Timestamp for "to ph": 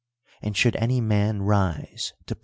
2.25-2.39